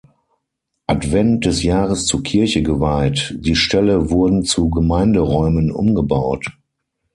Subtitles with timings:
[0.87, 6.47] Advent des Jahres zur Kirche geweiht, die Ställe wurden zu Gemeinderäumen umgebaut.